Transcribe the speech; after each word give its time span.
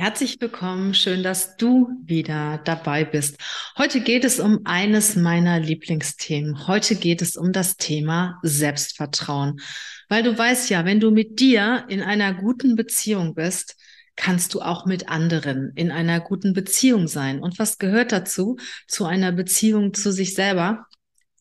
Herzlich 0.00 0.40
willkommen, 0.40 0.94
schön, 0.94 1.22
dass 1.22 1.58
du 1.58 1.90
wieder 2.06 2.58
dabei 2.64 3.04
bist. 3.04 3.36
Heute 3.76 4.00
geht 4.00 4.24
es 4.24 4.40
um 4.40 4.60
eines 4.64 5.14
meiner 5.14 5.60
Lieblingsthemen. 5.60 6.66
Heute 6.66 6.94
geht 6.94 7.20
es 7.20 7.36
um 7.36 7.52
das 7.52 7.76
Thema 7.76 8.38
Selbstvertrauen. 8.42 9.60
Weil 10.08 10.22
du 10.22 10.38
weißt 10.38 10.70
ja, 10.70 10.86
wenn 10.86 11.00
du 11.00 11.10
mit 11.10 11.38
dir 11.38 11.84
in 11.88 12.00
einer 12.00 12.32
guten 12.32 12.76
Beziehung 12.76 13.34
bist, 13.34 13.76
kannst 14.16 14.54
du 14.54 14.62
auch 14.62 14.86
mit 14.86 15.10
anderen 15.10 15.70
in 15.74 15.90
einer 15.90 16.20
guten 16.20 16.54
Beziehung 16.54 17.06
sein. 17.06 17.38
Und 17.38 17.58
was 17.58 17.76
gehört 17.76 18.10
dazu, 18.10 18.56
zu 18.88 19.04
einer 19.04 19.32
Beziehung 19.32 19.92
zu 19.92 20.12
sich 20.12 20.34
selber? 20.34 20.86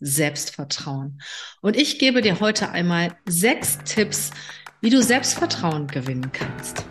Selbstvertrauen. 0.02 1.21
Und 1.62 1.78
ich 1.78 1.98
gebe 1.98 2.21
dir 2.21 2.41
heute 2.41 2.71
einmal 2.71 3.16
sechs 3.26 3.78
Tipps, 3.86 4.32
wie 4.82 4.89
du 4.89 5.02
Selbstvertrauen 5.02 5.88
gewinnen 5.88 6.34
kannst. 6.34 6.84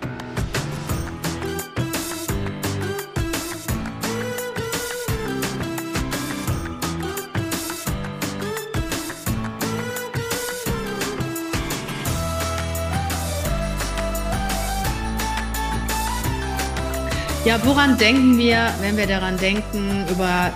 Ja, 17.45 17.65
woran 17.65 17.97
denken 17.97 18.37
wir, 18.37 18.75
wenn 18.81 18.97
wir 18.97 19.07
daran 19.07 19.39
denken, 19.39 20.05
über 20.11 20.53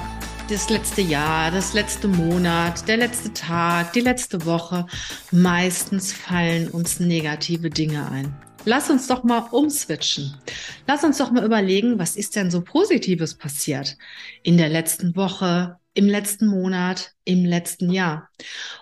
das 0.48 0.68
letzte 0.68 1.00
Jahr, 1.00 1.50
das 1.50 1.72
letzte 1.72 2.08
Monat, 2.08 2.86
der 2.86 2.98
letzte 2.98 3.32
Tag, 3.32 3.92
die 3.92 4.00
letzte 4.00 4.44
Woche? 4.44 4.86
Meistens 5.30 6.12
fallen 6.12 6.68
uns 6.68 7.00
negative 7.00 7.70
Dinge 7.70 8.10
ein. 8.10 8.34
Lass 8.64 8.90
uns 8.90 9.06
doch 9.06 9.24
mal 9.24 9.46
umswitchen. 9.50 10.36
Lass 10.86 11.02
uns 11.02 11.18
doch 11.18 11.30
mal 11.30 11.44
überlegen, 11.44 11.98
was 11.98 12.16
ist 12.16 12.36
denn 12.36 12.50
so 12.50 12.60
Positives 12.60 13.34
passiert 13.34 13.96
in 14.42 14.56
der 14.56 14.68
letzten 14.68 15.16
Woche, 15.16 15.78
im 15.94 16.06
letzten 16.06 16.46
Monat, 16.46 17.12
im 17.24 17.44
letzten 17.44 17.90
Jahr. 17.90 18.30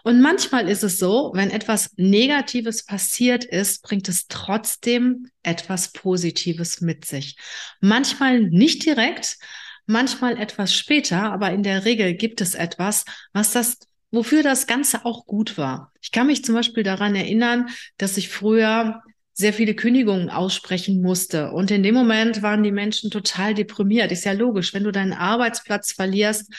Und 0.05 0.21
manchmal 0.21 0.69
ist 0.69 0.85
es 0.85 0.99
so, 0.99 1.33
wenn 1.35 1.51
etwas 1.51 1.93
Negatives 1.97 2.85
passiert 2.85 3.45
ist, 3.45 3.83
bringt 3.83 4.09
es 4.09 4.29
trotzdem 4.29 5.29
etwas 5.43 5.93
Positives 5.93 6.81
mit 6.81 7.05
sich. 7.05 7.37
Manchmal 7.81 8.41
nicht 8.41 8.85
direkt, 8.85 9.39
manchmal 9.87 10.39
etwas 10.39 10.75
später, 10.75 11.33
aber 11.33 11.51
in 11.51 11.63
der 11.63 11.85
Regel 11.85 12.15
gibt 12.15 12.41
es 12.41 12.55
etwas, 12.55 13.05
was 13.33 13.53
das 13.53 13.79
wofür 14.13 14.43
das 14.43 14.67
Ganze 14.67 15.05
auch 15.05 15.27
gut 15.27 15.57
war. 15.57 15.93
Ich 16.03 16.11
kann 16.11 16.27
mich 16.27 16.45
zum 16.45 16.55
Beispiel 16.55 16.83
daran 16.83 17.15
erinnern, 17.15 17.69
dass 17.97 18.17
ich 18.17 18.29
früher 18.29 19.03
sehr 19.33 19.53
viele 19.53 19.75
Kündigungen 19.75 20.31
aussprechen 20.31 21.01
musste. 21.01 21.53
Und 21.53 21.71
in 21.71 21.83
dem 21.83 21.95
Moment 21.95 22.43
waren 22.43 22.63
die 22.63 22.73
Menschen 22.73 23.11
total 23.11 23.55
deprimiert. 23.55 24.13
Ist 24.13 24.25
ja 24.25 24.33
logisch, 24.33 24.75
wenn 24.75 24.85
du 24.85 24.93
deinen 24.93 25.13
Arbeitsplatz 25.13 25.93
verlierst, 25.93 26.53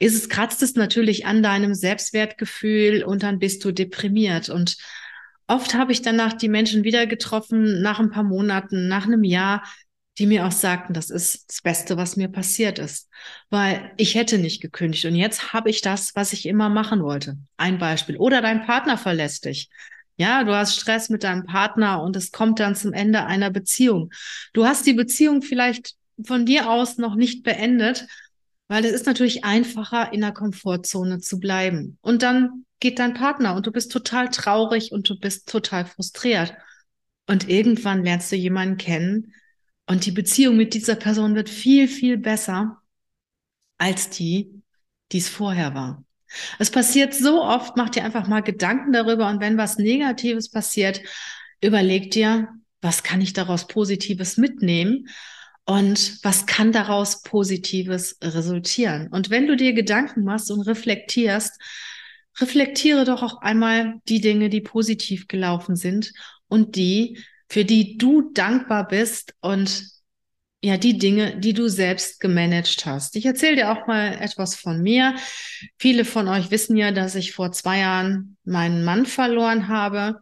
ist 0.00 0.14
es, 0.14 0.28
kratzt 0.28 0.62
es 0.62 0.74
natürlich 0.74 1.26
an 1.26 1.42
deinem 1.42 1.74
Selbstwertgefühl 1.74 3.04
und 3.04 3.22
dann 3.22 3.38
bist 3.38 3.64
du 3.64 3.70
deprimiert. 3.70 4.48
Und 4.48 4.78
oft 5.46 5.74
habe 5.74 5.92
ich 5.92 6.02
danach 6.02 6.32
die 6.32 6.48
Menschen 6.48 6.84
wieder 6.84 7.06
getroffen, 7.06 7.82
nach 7.82 8.00
ein 8.00 8.10
paar 8.10 8.24
Monaten, 8.24 8.88
nach 8.88 9.06
einem 9.06 9.22
Jahr, 9.22 9.62
die 10.18 10.26
mir 10.26 10.46
auch 10.46 10.52
sagten, 10.52 10.94
das 10.94 11.10
ist 11.10 11.50
das 11.50 11.62
Beste, 11.62 11.96
was 11.98 12.16
mir 12.16 12.28
passiert 12.28 12.78
ist, 12.78 13.08
weil 13.50 13.92
ich 13.98 14.14
hätte 14.14 14.38
nicht 14.38 14.60
gekündigt 14.60 15.04
und 15.04 15.14
jetzt 15.14 15.52
habe 15.52 15.70
ich 15.70 15.82
das, 15.82 16.16
was 16.16 16.32
ich 16.32 16.46
immer 16.46 16.68
machen 16.68 17.02
wollte. 17.02 17.36
Ein 17.58 17.78
Beispiel. 17.78 18.16
Oder 18.16 18.40
dein 18.40 18.64
Partner 18.64 18.96
verlässt 18.98 19.44
dich. 19.44 19.68
Ja, 20.16 20.44
du 20.44 20.54
hast 20.54 20.76
Stress 20.76 21.10
mit 21.10 21.24
deinem 21.24 21.44
Partner 21.44 22.02
und 22.02 22.16
es 22.16 22.32
kommt 22.32 22.58
dann 22.58 22.74
zum 22.74 22.92
Ende 22.92 23.24
einer 23.26 23.50
Beziehung. 23.50 24.10
Du 24.52 24.66
hast 24.66 24.86
die 24.86 24.94
Beziehung 24.94 25.42
vielleicht 25.42 25.94
von 26.22 26.44
dir 26.44 26.70
aus 26.70 26.98
noch 26.98 27.14
nicht 27.14 27.42
beendet 27.42 28.06
weil 28.70 28.84
es 28.84 28.92
ist 28.92 29.06
natürlich 29.06 29.42
einfacher, 29.44 30.12
in 30.12 30.20
der 30.20 30.30
Komfortzone 30.30 31.18
zu 31.18 31.40
bleiben. 31.40 31.98
Und 32.02 32.22
dann 32.22 32.66
geht 32.78 33.00
dein 33.00 33.14
Partner 33.14 33.56
und 33.56 33.66
du 33.66 33.72
bist 33.72 33.90
total 33.90 34.28
traurig 34.28 34.92
und 34.92 35.08
du 35.08 35.18
bist 35.18 35.48
total 35.48 35.86
frustriert. 35.86 36.54
Und 37.26 37.48
irgendwann 37.48 38.04
lernst 38.04 38.30
du 38.30 38.36
jemanden 38.36 38.76
kennen 38.76 39.34
und 39.88 40.06
die 40.06 40.12
Beziehung 40.12 40.56
mit 40.56 40.72
dieser 40.72 40.94
Person 40.94 41.34
wird 41.34 41.48
viel, 41.50 41.88
viel 41.88 42.16
besser 42.16 42.80
als 43.76 44.08
die, 44.08 44.62
die 45.10 45.18
es 45.18 45.28
vorher 45.28 45.74
war. 45.74 46.04
Es 46.60 46.70
passiert 46.70 47.12
so 47.12 47.42
oft, 47.42 47.76
mach 47.76 47.90
dir 47.90 48.04
einfach 48.04 48.28
mal 48.28 48.40
Gedanken 48.40 48.92
darüber 48.92 49.28
und 49.30 49.40
wenn 49.40 49.58
was 49.58 49.78
Negatives 49.78 50.48
passiert, 50.48 51.02
überleg 51.60 52.12
dir, 52.12 52.46
was 52.80 53.02
kann 53.02 53.20
ich 53.20 53.32
daraus 53.32 53.66
Positives 53.66 54.36
mitnehmen 54.36 55.08
und 55.70 56.18
was 56.24 56.46
kann 56.46 56.72
daraus 56.72 57.22
Positives 57.22 58.18
resultieren? 58.20 59.06
Und 59.06 59.30
wenn 59.30 59.46
du 59.46 59.56
dir 59.56 59.72
Gedanken 59.72 60.24
machst 60.24 60.50
und 60.50 60.62
reflektierst, 60.62 61.60
reflektiere 62.40 63.04
doch 63.04 63.22
auch 63.22 63.40
einmal 63.40 64.00
die 64.08 64.20
Dinge, 64.20 64.50
die 64.50 64.62
positiv 64.62 65.28
gelaufen 65.28 65.76
sind 65.76 66.12
und 66.48 66.74
die, 66.74 67.20
für 67.48 67.64
die 67.64 67.96
du 67.98 68.32
dankbar 68.32 68.88
bist 68.88 69.36
und 69.42 69.84
ja, 70.60 70.76
die 70.76 70.98
Dinge, 70.98 71.38
die 71.38 71.54
du 71.54 71.68
selbst 71.68 72.18
gemanagt 72.18 72.84
hast. 72.84 73.14
Ich 73.14 73.24
erzähle 73.24 73.54
dir 73.54 73.70
auch 73.70 73.86
mal 73.86 74.18
etwas 74.20 74.56
von 74.56 74.82
mir. 74.82 75.14
Viele 75.78 76.04
von 76.04 76.26
euch 76.26 76.50
wissen 76.50 76.76
ja, 76.76 76.90
dass 76.90 77.14
ich 77.14 77.30
vor 77.30 77.52
zwei 77.52 77.78
Jahren 77.78 78.36
meinen 78.42 78.82
Mann 78.82 79.06
verloren 79.06 79.68
habe 79.68 80.20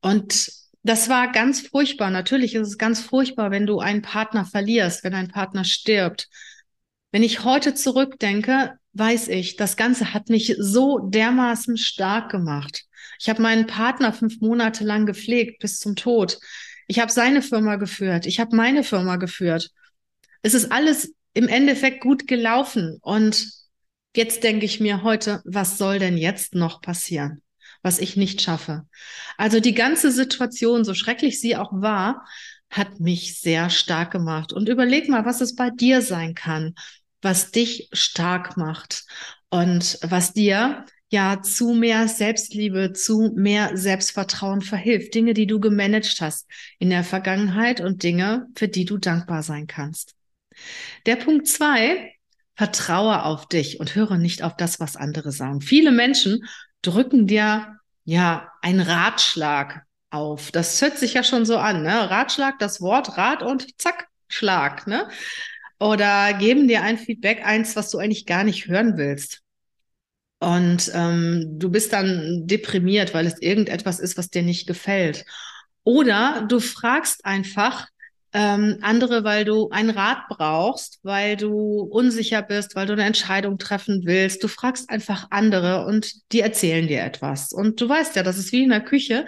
und 0.00 0.55
das 0.86 1.08
war 1.08 1.32
ganz 1.32 1.66
furchtbar. 1.66 2.10
Natürlich 2.10 2.54
ist 2.54 2.68
es 2.68 2.78
ganz 2.78 3.00
furchtbar, 3.00 3.50
wenn 3.50 3.66
du 3.66 3.80
einen 3.80 4.02
Partner 4.02 4.44
verlierst, 4.44 5.02
wenn 5.02 5.14
ein 5.14 5.28
Partner 5.28 5.64
stirbt. 5.64 6.28
Wenn 7.10 7.24
ich 7.24 7.42
heute 7.42 7.74
zurückdenke, 7.74 8.74
weiß 8.92 9.28
ich, 9.28 9.56
das 9.56 9.76
Ganze 9.76 10.14
hat 10.14 10.28
mich 10.28 10.54
so 10.58 11.00
dermaßen 11.00 11.76
stark 11.76 12.30
gemacht. 12.30 12.84
Ich 13.18 13.28
habe 13.28 13.42
meinen 13.42 13.66
Partner 13.66 14.12
fünf 14.12 14.40
Monate 14.40 14.84
lang 14.84 15.06
gepflegt 15.06 15.58
bis 15.58 15.80
zum 15.80 15.96
Tod. 15.96 16.38
Ich 16.86 17.00
habe 17.00 17.10
seine 17.10 17.42
Firma 17.42 17.76
geführt. 17.76 18.26
Ich 18.26 18.38
habe 18.38 18.54
meine 18.54 18.84
Firma 18.84 19.16
geführt. 19.16 19.70
Es 20.42 20.54
ist 20.54 20.70
alles 20.70 21.14
im 21.34 21.48
Endeffekt 21.48 22.00
gut 22.00 22.28
gelaufen. 22.28 22.98
Und 23.02 23.50
jetzt 24.14 24.44
denke 24.44 24.66
ich 24.66 24.78
mir 24.78 25.02
heute, 25.02 25.42
was 25.44 25.78
soll 25.78 25.98
denn 25.98 26.16
jetzt 26.16 26.54
noch 26.54 26.80
passieren? 26.80 27.42
Was 27.86 28.00
ich 28.00 28.16
nicht 28.16 28.42
schaffe. 28.42 28.84
Also 29.36 29.60
die 29.60 29.72
ganze 29.72 30.10
Situation, 30.10 30.84
so 30.84 30.92
schrecklich 30.92 31.40
sie 31.40 31.56
auch 31.56 31.70
war, 31.72 32.26
hat 32.68 32.98
mich 32.98 33.40
sehr 33.40 33.70
stark 33.70 34.10
gemacht. 34.10 34.52
Und 34.52 34.68
überleg 34.68 35.08
mal, 35.08 35.24
was 35.24 35.40
es 35.40 35.54
bei 35.54 35.70
dir 35.70 36.02
sein 36.02 36.34
kann, 36.34 36.74
was 37.22 37.52
dich 37.52 37.88
stark 37.92 38.56
macht 38.56 39.04
und 39.50 40.00
was 40.02 40.32
dir 40.32 40.84
ja 41.10 41.40
zu 41.42 41.74
mehr 41.74 42.08
Selbstliebe, 42.08 42.92
zu 42.92 43.32
mehr 43.36 43.76
Selbstvertrauen 43.76 44.62
verhilft. 44.62 45.14
Dinge, 45.14 45.32
die 45.32 45.46
du 45.46 45.60
gemanagt 45.60 46.20
hast 46.20 46.48
in 46.80 46.90
der 46.90 47.04
Vergangenheit 47.04 47.80
und 47.80 48.02
Dinge, 48.02 48.48
für 48.56 48.66
die 48.66 48.84
du 48.84 48.98
dankbar 48.98 49.44
sein 49.44 49.68
kannst. 49.68 50.16
Der 51.06 51.14
Punkt 51.14 51.46
zwei, 51.46 52.14
vertraue 52.56 53.22
auf 53.22 53.46
dich 53.46 53.78
und 53.78 53.94
höre 53.94 54.16
nicht 54.16 54.42
auf 54.42 54.56
das, 54.56 54.80
was 54.80 54.96
andere 54.96 55.30
sagen. 55.30 55.60
Viele 55.60 55.92
Menschen 55.92 56.44
drücken 56.82 57.28
dir 57.28 57.75
ja 58.06 58.50
einen 58.62 58.80
Ratschlag 58.80 59.82
auf. 60.10 60.50
Das 60.50 60.80
hört 60.80 60.96
sich 60.96 61.12
ja 61.14 61.22
schon 61.22 61.44
so 61.44 61.58
an, 61.58 61.82
ne? 61.82 62.08
Ratschlag, 62.10 62.58
das 62.58 62.80
Wort 62.80 63.18
Rat 63.18 63.42
und 63.42 63.78
zack, 63.78 64.08
Schlag, 64.28 64.86
ne? 64.86 65.08
Oder 65.78 66.32
geben 66.32 66.68
dir 66.68 66.82
ein 66.82 66.96
Feedback, 66.96 67.44
eins, 67.44 67.76
was 67.76 67.90
du 67.90 67.98
eigentlich 67.98 68.24
gar 68.24 68.44
nicht 68.44 68.66
hören 68.68 68.96
willst. 68.96 69.42
Und 70.38 70.90
ähm, 70.94 71.58
du 71.58 71.70
bist 71.70 71.92
dann 71.92 72.46
deprimiert, 72.46 73.12
weil 73.12 73.26
es 73.26 73.40
irgendetwas 73.40 74.00
ist, 74.00 74.16
was 74.16 74.30
dir 74.30 74.42
nicht 74.42 74.66
gefällt. 74.66 75.24
Oder 75.82 76.46
du 76.48 76.60
fragst 76.60 77.24
einfach, 77.24 77.88
ähm, 78.32 78.78
andere, 78.82 79.24
weil 79.24 79.44
du 79.44 79.70
einen 79.70 79.90
Rat 79.90 80.28
brauchst, 80.28 80.98
weil 81.02 81.36
du 81.36 81.80
unsicher 81.80 82.42
bist, 82.42 82.76
weil 82.76 82.86
du 82.86 82.92
eine 82.92 83.04
Entscheidung 83.04 83.58
treffen 83.58 84.02
willst. 84.04 84.42
Du 84.42 84.48
fragst 84.48 84.90
einfach 84.90 85.28
andere 85.30 85.86
und 85.86 86.32
die 86.32 86.40
erzählen 86.40 86.86
dir 86.86 87.02
etwas. 87.02 87.52
Und 87.52 87.80
du 87.80 87.88
weißt 87.88 88.16
ja, 88.16 88.22
das 88.22 88.38
ist 88.38 88.52
wie 88.52 88.64
in 88.64 88.70
der 88.70 88.82
Küche. 88.82 89.26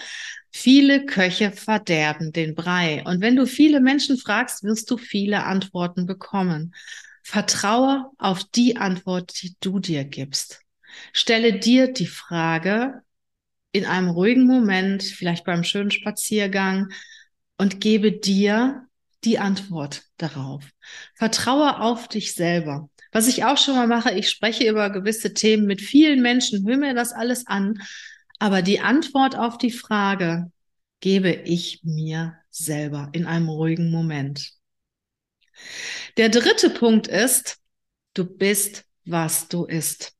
Viele 0.50 1.06
Köche 1.06 1.52
verderben 1.52 2.32
den 2.32 2.54
Brei. 2.54 3.02
Und 3.06 3.20
wenn 3.20 3.36
du 3.36 3.46
viele 3.46 3.80
Menschen 3.80 4.18
fragst, 4.18 4.64
wirst 4.64 4.90
du 4.90 4.96
viele 4.96 5.44
Antworten 5.44 6.06
bekommen. 6.06 6.74
Vertraue 7.22 8.10
auf 8.18 8.44
die 8.44 8.76
Antwort, 8.78 9.42
die 9.42 9.54
du 9.60 9.78
dir 9.78 10.04
gibst. 10.04 10.60
Stelle 11.12 11.58
dir 11.58 11.92
die 11.92 12.06
Frage 12.06 13.02
in 13.72 13.84
einem 13.84 14.08
ruhigen 14.08 14.46
Moment, 14.46 15.02
vielleicht 15.02 15.44
beim 15.44 15.62
schönen 15.62 15.90
Spaziergang, 15.90 16.88
und 17.58 17.80
gebe 17.80 18.12
dir 18.12 18.87
die 19.24 19.38
Antwort 19.38 20.02
darauf. 20.16 20.64
Vertraue 21.14 21.80
auf 21.80 22.08
dich 22.08 22.34
selber. 22.34 22.88
Was 23.12 23.28
ich 23.28 23.44
auch 23.44 23.56
schon 23.56 23.74
mal 23.74 23.86
mache, 23.86 24.12
ich 24.12 24.28
spreche 24.28 24.68
über 24.68 24.90
gewisse 24.90 25.34
Themen 25.34 25.66
mit 25.66 25.80
vielen 25.80 26.22
Menschen, 26.22 26.66
höre 26.66 26.76
mir 26.76 26.94
das 26.94 27.12
alles 27.12 27.46
an, 27.46 27.80
aber 28.38 28.62
die 28.62 28.80
Antwort 28.80 29.36
auf 29.36 29.58
die 29.58 29.70
Frage 29.70 30.52
gebe 31.00 31.30
ich 31.30 31.80
mir 31.82 32.36
selber 32.50 33.08
in 33.12 33.26
einem 33.26 33.48
ruhigen 33.48 33.90
Moment. 33.90 34.52
Der 36.16 36.28
dritte 36.28 36.70
Punkt 36.70 37.08
ist, 37.08 37.58
du 38.14 38.24
bist, 38.24 38.84
was 39.04 39.48
du 39.48 39.64
isst. 39.64 40.12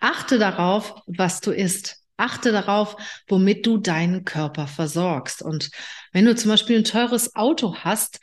Achte 0.00 0.38
darauf, 0.38 1.02
was 1.06 1.40
du 1.40 1.50
isst. 1.50 2.05
Achte 2.16 2.52
darauf, 2.52 2.96
womit 3.28 3.66
du 3.66 3.78
deinen 3.78 4.24
Körper 4.24 4.66
versorgst. 4.66 5.42
Und 5.42 5.70
wenn 6.12 6.24
du 6.24 6.34
zum 6.34 6.50
Beispiel 6.50 6.78
ein 6.78 6.84
teures 6.84 7.36
Auto 7.36 7.76
hast, 7.76 8.20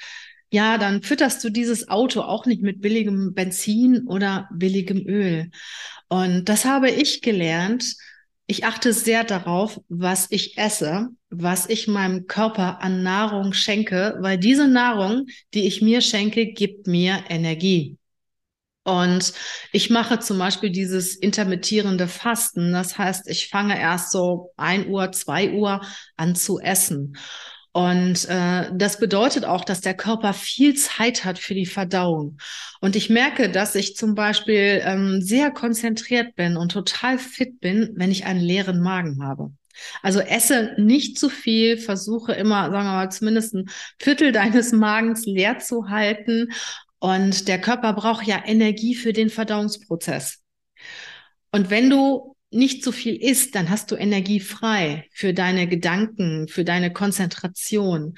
ja, 0.53 0.77
dann 0.77 1.01
fütterst 1.01 1.43
du 1.43 1.49
dieses 1.49 1.89
Auto 1.89 2.21
auch 2.21 2.45
nicht 2.45 2.61
mit 2.61 2.79
billigem 2.79 3.33
Benzin 3.33 4.05
oder 4.07 4.47
billigem 4.53 5.07
Öl. 5.07 5.49
Und 6.09 6.47
das 6.47 6.65
habe 6.65 6.91
ich 6.91 7.23
gelernt. 7.23 7.95
Ich 8.45 8.65
achte 8.65 8.93
sehr 8.93 9.23
darauf, 9.23 9.81
was 9.89 10.27
ich 10.29 10.57
esse, 10.57 11.09
was 11.31 11.67
ich 11.67 11.87
meinem 11.87 12.27
Körper 12.27 12.83
an 12.83 13.01
Nahrung 13.01 13.53
schenke, 13.53 14.17
weil 14.19 14.37
diese 14.37 14.67
Nahrung, 14.67 15.25
die 15.55 15.65
ich 15.65 15.81
mir 15.81 16.01
schenke, 16.01 16.45
gibt 16.45 16.85
mir 16.85 17.23
Energie. 17.29 17.97
Und 18.83 19.33
ich 19.71 19.89
mache 19.89 20.19
zum 20.19 20.37
Beispiel 20.37 20.69
dieses 20.69 21.15
intermittierende 21.15 22.07
Fasten. 22.07 22.73
Das 22.73 22.97
heißt, 22.97 23.29
ich 23.29 23.47
fange 23.47 23.79
erst 23.79 24.11
so 24.11 24.51
ein 24.57 24.87
Uhr, 24.87 25.11
zwei 25.13 25.51
Uhr 25.51 25.81
an 26.17 26.35
zu 26.35 26.59
essen. 26.59 27.15
Und 27.71 28.29
äh, 28.29 28.69
das 28.75 28.99
bedeutet 28.99 29.45
auch, 29.45 29.65
dass 29.65 29.81
der 29.81 29.95
Körper 29.95 30.33
viel 30.33 30.75
Zeit 30.75 31.25
hat 31.25 31.39
für 31.39 31.55
die 31.55 31.65
Verdauung. 31.65 32.37
Und 32.81 32.95
ich 32.95 33.09
merke, 33.09 33.49
dass 33.49 33.73
ich 33.73 33.95
zum 33.95 34.13
Beispiel 34.13 34.81
ähm, 34.83 35.21
sehr 35.21 35.49
konzentriert 35.49 36.35
bin 36.35 36.55
und 36.55 36.71
total 36.71 37.17
fit 37.17 37.59
bin, 37.61 37.93
wenn 37.95 38.11
ich 38.11 38.25
einen 38.25 38.41
leeren 38.41 38.79
Magen 38.79 39.23
habe. 39.23 39.51
Also 40.03 40.19
esse 40.19 40.75
nicht 40.77 41.17
zu 41.17 41.29
viel, 41.29 41.77
versuche 41.77 42.33
immer, 42.33 42.69
sagen 42.69 42.87
wir 42.87 42.93
mal, 42.93 43.11
zumindest 43.11 43.55
ein 43.55 43.69
Viertel 43.99 44.31
deines 44.31 44.71
Magens 44.71 45.25
leer 45.25 45.57
zu 45.57 45.89
halten 45.89 46.49
und 47.03 47.49
der 47.49 47.59
Körper 47.59 47.91
braucht 47.91 48.25
ja 48.25 48.41
Energie 48.45 48.95
für 48.95 49.11
den 49.11 49.29
Verdauungsprozess. 49.29 50.41
Und 51.51 51.69
wenn 51.69 51.89
du 51.89 52.37
nicht 52.49 52.81
zu 52.81 52.93
viel 52.93 53.17
isst, 53.17 53.55
dann 53.55 53.69
hast 53.69 53.91
du 53.91 53.95
Energie 53.95 54.39
frei 54.39 55.09
für 55.11 55.33
deine 55.33 55.67
Gedanken, 55.67 56.47
für 56.47 56.63
deine 56.63 56.93
Konzentration. 56.93 58.15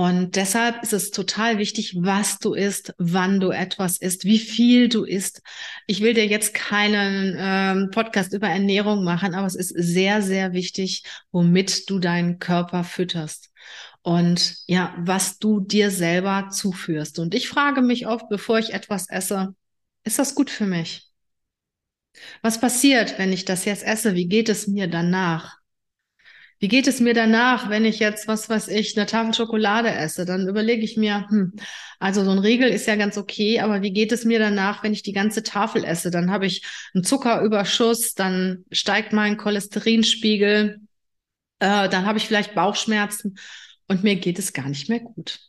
Und 0.00 0.36
deshalb 0.36 0.82
ist 0.82 0.94
es 0.94 1.10
total 1.10 1.58
wichtig, 1.58 1.94
was 1.94 2.38
du 2.38 2.54
isst, 2.54 2.94
wann 2.96 3.38
du 3.38 3.50
etwas 3.50 3.98
isst, 3.98 4.24
wie 4.24 4.38
viel 4.38 4.88
du 4.88 5.04
isst. 5.04 5.42
Ich 5.86 6.00
will 6.00 6.14
dir 6.14 6.26
jetzt 6.26 6.54
keinen 6.54 7.36
ähm, 7.38 7.90
Podcast 7.90 8.32
über 8.32 8.48
Ernährung 8.48 9.04
machen, 9.04 9.34
aber 9.34 9.46
es 9.46 9.54
ist 9.54 9.74
sehr, 9.76 10.22
sehr 10.22 10.54
wichtig, 10.54 11.02
womit 11.32 11.90
du 11.90 11.98
deinen 11.98 12.38
Körper 12.38 12.82
fütterst 12.82 13.50
und 14.00 14.56
ja, 14.66 14.94
was 14.96 15.38
du 15.38 15.60
dir 15.60 15.90
selber 15.90 16.48
zuführst. 16.50 17.18
Und 17.18 17.34
ich 17.34 17.50
frage 17.50 17.82
mich 17.82 18.06
oft, 18.06 18.26
bevor 18.30 18.58
ich 18.58 18.72
etwas 18.72 19.06
esse, 19.10 19.54
ist 20.04 20.18
das 20.18 20.34
gut 20.34 20.48
für 20.48 20.64
mich? 20.64 21.10
Was 22.40 22.58
passiert, 22.58 23.18
wenn 23.18 23.34
ich 23.34 23.44
das 23.44 23.66
jetzt 23.66 23.84
esse? 23.84 24.14
Wie 24.14 24.28
geht 24.28 24.48
es 24.48 24.66
mir 24.66 24.88
danach? 24.88 25.59
Wie 26.60 26.68
geht 26.68 26.86
es 26.86 27.00
mir 27.00 27.14
danach, 27.14 27.70
wenn 27.70 27.84
ich 27.86 27.98
jetzt, 28.00 28.28
was 28.28 28.50
weiß 28.50 28.68
ich, 28.68 28.96
eine 28.96 29.06
Tafel 29.06 29.32
Schokolade 29.34 29.90
esse? 29.90 30.26
Dann 30.26 30.46
überlege 30.46 30.82
ich 30.84 30.96
mir, 30.96 31.26
hm, 31.28 31.54
also 31.98 32.22
so 32.22 32.30
ein 32.30 32.38
Riegel 32.38 32.68
ist 32.68 32.86
ja 32.86 32.96
ganz 32.96 33.16
okay, 33.16 33.60
aber 33.60 33.82
wie 33.82 33.92
geht 33.92 34.12
es 34.12 34.24
mir 34.26 34.38
danach, 34.38 34.82
wenn 34.82 34.92
ich 34.92 35.02
die 35.02 35.12
ganze 35.14 35.42
Tafel 35.42 35.84
esse? 35.84 36.10
Dann 36.10 36.30
habe 36.30 36.46
ich 36.46 36.62
einen 36.94 37.02
Zuckerüberschuss, 37.04 38.14
dann 38.14 38.64
steigt 38.70 39.12
mein 39.14 39.38
Cholesterinspiegel, 39.38 40.80
äh, 41.60 41.88
dann 41.88 42.06
habe 42.06 42.18
ich 42.18 42.26
vielleicht 42.26 42.54
Bauchschmerzen 42.54 43.38
und 43.88 44.04
mir 44.04 44.16
geht 44.16 44.38
es 44.38 44.52
gar 44.52 44.68
nicht 44.68 44.88
mehr 44.88 45.00
gut. 45.00 45.40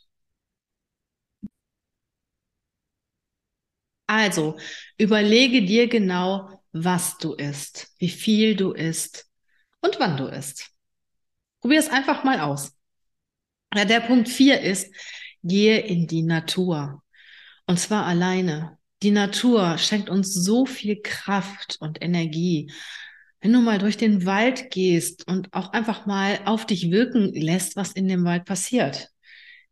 Also 4.08 4.58
überlege 4.98 5.64
dir 5.66 5.88
genau, 5.88 6.62
was 6.74 7.18
du 7.18 7.34
isst, 7.34 7.94
wie 8.00 8.10
viel 8.10 8.56
du 8.56 8.72
isst 8.74 9.28
und 9.82 10.00
wann 10.00 10.18
du 10.18 10.26
isst. 10.28 10.72
Probier 11.62 11.80
es 11.80 11.90
einfach 11.90 12.24
mal 12.24 12.42
aus. 12.42 12.74
Ja, 13.74 13.86
der 13.86 14.02
Punkt 14.02 14.28
vier 14.28 14.60
ist, 14.62 14.94
gehe 15.44 15.80
in 15.80 16.08
die 16.08 16.24
Natur. 16.24 17.04
Und 17.66 17.80
zwar 17.80 18.06
alleine. 18.06 18.78
Die 19.02 19.12
Natur 19.12 19.78
schenkt 19.78 20.10
uns 20.10 20.34
so 20.34 20.66
viel 20.66 21.02
Kraft 21.02 21.78
und 21.80 22.02
Energie 22.02 22.72
wenn 23.42 23.54
du 23.54 23.60
mal 23.60 23.80
durch 23.80 23.98
den 23.98 24.26
Wald 24.26 24.70
gehst 24.70 25.28
und 25.28 25.52
auch 25.54 25.74
einfach 25.74 26.06
mal 26.06 26.40
auf 26.46 26.66
dich 26.66 26.92
wirken 26.92 27.34
lässt, 27.34 27.76
was 27.76 27.92
in 27.92 28.08
dem 28.08 28.24
Wald 28.24 28.46
passiert. 28.46 29.10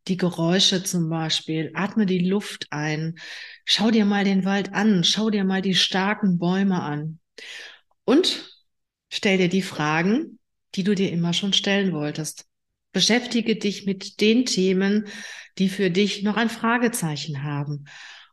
Die 0.08 0.18
Geräusche 0.18 0.84
zum 0.84 1.10
Beispiel, 1.10 1.72
atme 1.76 2.08
die 2.08 2.28
Luft 2.28 2.66
ein, 2.72 3.20
schau 3.66 3.92
dir 3.92 4.06
mal 4.06 4.24
den 4.24 4.44
Wald 4.44 4.74
an, 4.74 5.04
schau 5.04 5.30
dir 5.30 5.44
mal 5.44 5.62
die 5.62 5.76
starken 5.76 6.40
Bäume 6.40 6.82
an 6.82 7.20
und 8.06 8.50
stell 9.10 9.38
dir 9.38 9.50
die 9.50 9.62
Fragen, 9.62 10.39
die 10.76 10.84
du 10.84 10.96
dir 10.96 11.12
immer 11.12 11.34
schon 11.34 11.54
stellen 11.54 11.94
wolltest. 11.94 12.46
Beschäftige 12.92 13.56
dich 13.56 13.86
mit 13.86 14.22
den 14.22 14.46
Themen, 14.46 15.08
die 15.58 15.70
für 15.70 15.90
dich 15.92 16.24
noch 16.24 16.38
ein 16.38 16.50
Fragezeichen 16.50 17.44
haben 17.44 17.86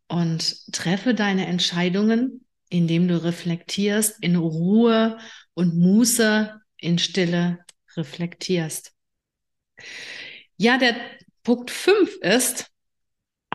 und 0.09 0.73
treffe 0.73 1.15
deine 1.15 1.47
Entscheidungen 1.47 2.47
indem 2.69 3.09
du 3.09 3.23
reflektierst, 3.23 4.23
in 4.23 4.37
Ruhe 4.37 5.19
und 5.55 5.77
Muße, 5.77 6.61
in 6.77 6.99
Stille 6.99 7.59
reflektierst. 7.97 8.93
Ja, 10.56 10.79
der 10.79 10.97
Punkt 11.43 11.71
fünf 11.71 12.17
ist, 12.21 12.67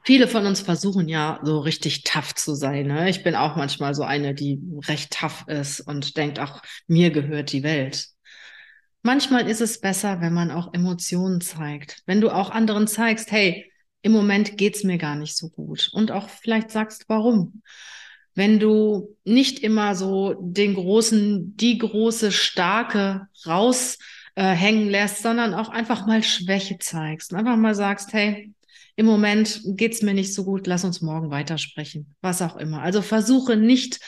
viele 0.04 0.28
von 0.28 0.45
uns 0.45 0.62
versuchen 0.62 1.10
ja 1.10 1.39
so 1.44 1.60
richtig 1.60 2.04
tough 2.04 2.36
zu 2.36 2.56
sein. 2.56 2.88
Ne? 2.88 3.10
Ich 3.10 3.24
bin 3.24 3.36
auch 3.36 3.56
manchmal 3.56 3.94
so 3.94 4.04
eine, 4.04 4.33
die 4.33 4.62
recht 4.88 5.12
tough 5.12 5.45
ist 5.48 5.81
und 5.81 6.16
denkt, 6.18 6.39
ach, 6.39 6.62
mir 6.88 7.12
gehört 7.12 7.51
die 7.51 7.63
Welt. 7.63 8.07
Manchmal 9.03 9.50
ist 9.50 9.62
es 9.62 9.81
besser, 9.81 10.21
wenn 10.21 10.33
man 10.33 10.51
auch 10.51 10.74
Emotionen 10.74 11.42
zeigt. 11.42 12.03
Wenn 12.06 12.21
du 12.21 12.30
auch 12.30 12.51
anderen 12.51 12.88
zeigst, 12.88 13.31
hey, 13.31 13.71
im 14.03 14.12
Moment 14.12 14.57
geht's 14.57 14.83
mir 14.83 14.98
gar 14.98 15.15
nicht 15.15 15.36
so 15.36 15.50
gut. 15.50 15.89
Und 15.94 16.12
auch 16.12 16.30
vielleicht 16.30 16.71
sagst, 16.71 17.06
warum 17.07 17.62
wenn 18.36 18.59
du 18.59 19.18
nicht 19.24 19.59
immer 19.59 19.95
so 19.95 20.36
den 20.39 20.75
großen, 20.75 21.56
die 21.57 21.77
große, 21.77 22.31
starke 22.31 23.27
raushängen 23.45 24.88
äh, 24.88 24.92
lässt, 24.92 25.21
sondern 25.21 25.54
auch 25.54 25.69
einfach 25.69 26.06
mal 26.07 26.24
Schwäche 26.24 26.77
zeigst 26.80 27.31
und 27.31 27.39
einfach 27.39 27.57
mal 27.57 27.75
sagst, 27.75 28.13
hey, 28.13 28.54
im 28.95 29.06
Moment 29.06 29.62
geht's 29.65 30.01
mir 30.01 30.13
nicht 30.13 30.33
so 30.33 30.44
gut, 30.45 30.68
lass 30.68 30.83
uns 30.83 31.01
morgen 31.01 31.31
weitersprechen, 31.31 32.14
was 32.21 32.42
auch 32.42 32.56
immer. 32.56 32.81
Also 32.81 33.02
versuche 33.02 33.56
nicht 33.56 33.99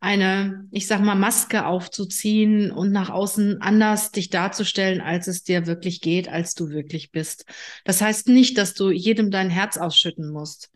eine, 0.00 0.68
ich 0.70 0.86
sag 0.86 1.00
mal, 1.00 1.14
Maske 1.14 1.66
aufzuziehen 1.66 2.70
und 2.70 2.92
nach 2.92 3.10
außen 3.10 3.60
anders 3.60 4.12
dich 4.12 4.30
darzustellen, 4.30 5.00
als 5.00 5.26
es 5.26 5.42
dir 5.42 5.66
wirklich 5.66 6.00
geht, 6.00 6.28
als 6.28 6.54
du 6.54 6.70
wirklich 6.70 7.10
bist. 7.10 7.44
Das 7.84 8.00
heißt 8.00 8.28
nicht, 8.28 8.58
dass 8.58 8.74
du 8.74 8.90
jedem 8.90 9.30
dein 9.30 9.50
Herz 9.50 9.76
ausschütten 9.76 10.30
musst. 10.30 10.70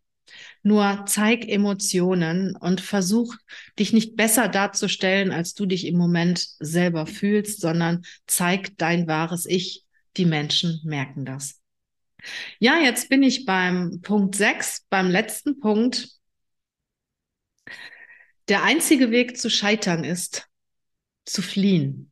Nur 0.63 1.05
zeig 1.07 1.49
Emotionen 1.49 2.57
und 2.57 2.81
versuch 2.81 3.35
dich 3.79 3.93
nicht 3.93 4.17
besser 4.17 4.49
darzustellen, 4.49 5.31
als 5.31 5.55
du 5.55 5.67
dich 5.67 5.87
im 5.87 5.97
Moment 5.97 6.47
selber 6.59 7.07
fühlst, 7.07 7.61
sondern 7.61 8.03
zeig 8.27 8.77
dein 8.79 9.07
wahres 9.07 9.47
Ich. 9.47 9.85
Die 10.17 10.27
Menschen 10.27 10.81
merken 10.85 11.25
das. 11.25 11.61
Ja, 12.59 12.79
jetzt 12.79 13.09
bin 13.09 13.23
ich 13.23 13.47
beim 13.47 14.01
Punkt 14.03 14.35
6, 14.37 14.87
beim 14.89 15.11
letzten 15.11 15.59
Punkt. 15.59 16.09
Der 18.49 18.63
einzige 18.65 19.11
Weg 19.11 19.39
zu 19.39 19.51
scheitern 19.51 20.05
ist, 20.05 20.49
zu 21.25 21.43
fliehen. 21.43 22.11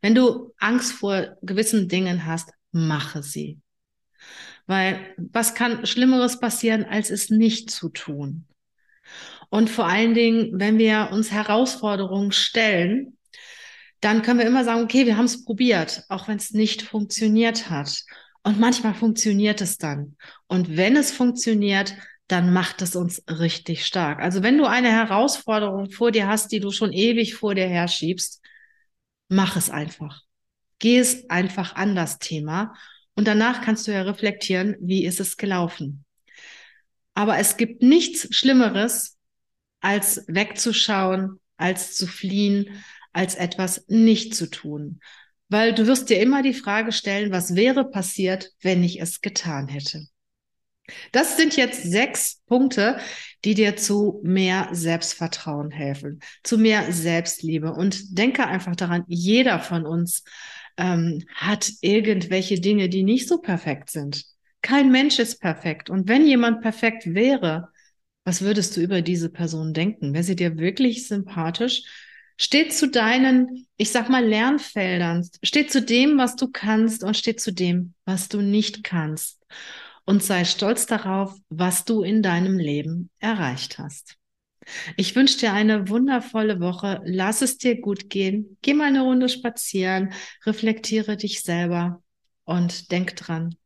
Wenn 0.00 0.14
du 0.14 0.52
Angst 0.58 0.92
vor 0.92 1.36
gewissen 1.42 1.88
Dingen 1.88 2.26
hast, 2.26 2.50
mache 2.72 3.22
sie. 3.22 3.58
Weil 4.66 5.14
was 5.16 5.54
kann 5.54 5.86
Schlimmeres 5.86 6.40
passieren, 6.40 6.84
als 6.84 7.10
es 7.10 7.30
nicht 7.30 7.70
zu 7.70 7.88
tun? 7.88 8.46
Und 9.50 9.70
vor 9.70 9.86
allen 9.86 10.14
Dingen, 10.14 10.58
wenn 10.58 10.78
wir 10.78 11.10
uns 11.12 11.30
Herausforderungen 11.30 12.32
stellen, 12.32 13.16
dann 14.00 14.22
können 14.22 14.38
wir 14.38 14.46
immer 14.46 14.64
sagen, 14.64 14.82
okay, 14.82 15.06
wir 15.06 15.16
haben 15.16 15.24
es 15.24 15.44
probiert, 15.44 16.04
auch 16.08 16.28
wenn 16.28 16.36
es 16.36 16.50
nicht 16.50 16.82
funktioniert 16.82 17.70
hat. 17.70 18.02
Und 18.42 18.60
manchmal 18.60 18.94
funktioniert 18.94 19.62
es 19.62 19.78
dann. 19.78 20.16
Und 20.46 20.76
wenn 20.76 20.96
es 20.96 21.10
funktioniert, 21.10 21.94
dann 22.28 22.52
macht 22.52 22.80
es 22.82 22.96
uns 22.96 23.22
richtig 23.28 23.86
stark. 23.86 24.20
Also 24.20 24.42
wenn 24.42 24.58
du 24.58 24.64
eine 24.64 24.90
Herausforderung 24.90 25.90
vor 25.90 26.10
dir 26.10 26.26
hast, 26.26 26.52
die 26.52 26.60
du 26.60 26.70
schon 26.70 26.92
ewig 26.92 27.34
vor 27.34 27.54
dir 27.54 27.68
herschiebst, 27.68 28.42
mach 29.28 29.56
es 29.56 29.70
einfach. 29.70 30.22
Geh 30.78 30.98
es 30.98 31.28
einfach 31.30 31.76
an 31.76 31.94
das 31.94 32.18
Thema 32.18 32.74
und 33.14 33.26
danach 33.26 33.62
kannst 33.62 33.86
du 33.86 33.92
ja 33.92 34.02
reflektieren, 34.02 34.76
wie 34.80 35.04
ist 35.04 35.20
es 35.20 35.36
gelaufen. 35.36 36.04
Aber 37.14 37.38
es 37.38 37.56
gibt 37.56 37.82
nichts 37.82 38.34
Schlimmeres, 38.34 39.16
als 39.80 40.24
wegzuschauen, 40.26 41.40
als 41.56 41.94
zu 41.94 42.06
fliehen, 42.06 42.82
als 43.12 43.34
etwas 43.34 43.84
nicht 43.86 44.34
zu 44.34 44.50
tun. 44.50 45.00
Weil 45.48 45.74
du 45.74 45.86
wirst 45.86 46.08
dir 46.08 46.20
immer 46.20 46.42
die 46.42 46.54
Frage 46.54 46.90
stellen, 46.90 47.30
was 47.30 47.54
wäre 47.54 47.88
passiert, 47.88 48.50
wenn 48.60 48.82
ich 48.82 49.00
es 49.00 49.20
getan 49.20 49.68
hätte. 49.68 50.06
Das 51.12 51.36
sind 51.36 51.56
jetzt 51.56 51.82
sechs 51.82 52.42
Punkte, 52.46 52.98
die 53.44 53.54
dir 53.54 53.76
zu 53.76 54.20
mehr 54.22 54.68
Selbstvertrauen 54.72 55.70
helfen, 55.70 56.20
zu 56.42 56.58
mehr 56.58 56.92
Selbstliebe. 56.92 57.72
Und 57.72 58.18
denke 58.18 58.46
einfach 58.46 58.76
daran, 58.76 59.04
jeder 59.06 59.60
von 59.60 59.86
uns 59.86 60.24
ähm, 60.76 61.24
hat 61.34 61.70
irgendwelche 61.80 62.60
Dinge, 62.60 62.88
die 62.88 63.02
nicht 63.02 63.28
so 63.28 63.38
perfekt 63.38 63.90
sind. 63.90 64.24
Kein 64.62 64.90
Mensch 64.90 65.18
ist 65.18 65.40
perfekt. 65.40 65.90
Und 65.90 66.08
wenn 66.08 66.26
jemand 66.26 66.60
perfekt 66.60 67.14
wäre, 67.14 67.68
was 68.24 68.40
würdest 68.40 68.76
du 68.76 68.80
über 68.80 69.02
diese 69.02 69.28
Person 69.28 69.74
denken? 69.74 70.14
Wäre 70.14 70.24
sie 70.24 70.36
dir 70.36 70.58
wirklich 70.58 71.06
sympathisch? 71.06 71.82
Steht 72.36 72.72
zu 72.72 72.88
deinen, 72.88 73.66
ich 73.76 73.90
sag 73.90 74.08
mal, 74.08 74.24
Lernfeldern, 74.24 75.28
steht 75.42 75.70
zu 75.70 75.82
dem, 75.82 76.18
was 76.18 76.34
du 76.34 76.48
kannst 76.48 77.04
und 77.04 77.16
steht 77.16 77.40
zu 77.40 77.52
dem, 77.52 77.94
was 78.04 78.28
du 78.28 78.40
nicht 78.40 78.82
kannst 78.82 79.38
und 80.04 80.22
sei 80.22 80.44
stolz 80.44 80.86
darauf, 80.86 81.34
was 81.48 81.84
du 81.84 82.02
in 82.02 82.22
deinem 82.22 82.58
Leben 82.58 83.10
erreicht 83.18 83.78
hast. 83.78 84.16
Ich 84.96 85.14
wünsche 85.14 85.38
dir 85.38 85.52
eine 85.52 85.88
wundervolle 85.88 86.60
Woche. 86.60 87.00
Lass 87.04 87.42
es 87.42 87.58
dir 87.58 87.80
gut 87.80 88.08
gehen. 88.08 88.56
Geh 88.62 88.74
mal 88.74 88.88
eine 88.88 89.02
Runde 89.02 89.28
spazieren, 89.28 90.12
reflektiere 90.46 91.16
dich 91.16 91.42
selber 91.42 92.02
und 92.44 92.90
denk 92.90 93.16
dran. 93.16 93.56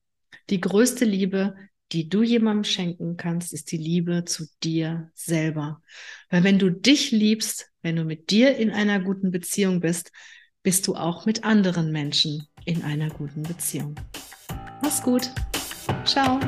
Die 0.51 0.61
größte 0.61 1.05
Liebe, 1.05 1.55
die 1.93 2.09
du 2.09 2.23
jemandem 2.23 2.65
schenken 2.65 3.17
kannst, 3.17 3.53
ist 3.53 3.71
die 3.73 3.77
Liebe 3.77 4.25
zu 4.25 4.47
dir 4.63 5.11
selber. 5.15 5.83
Weil 6.31 6.45
wenn 6.45 6.59
du 6.59 6.71
dich 6.71 7.11
liebst, 7.11 7.71
wenn 7.83 7.97
du 7.97 8.05
mit 8.05 8.31
dir 8.31 8.57
in 8.57 8.71
einer 8.71 9.01
guten 9.01 9.31
Beziehung 9.31 9.81
bist, 9.81 10.13
bist 10.63 10.87
du 10.87 10.97
auch 10.97 11.27
mit 11.27 11.45
anderen 11.45 11.93
Menschen 11.93 12.47
in 12.65 12.83
einer 12.83 13.09
guten 13.09 13.43
Beziehung. 13.43 13.95
Mach's 14.83 15.03
gut. 15.03 15.31
Ciao. 16.05 16.41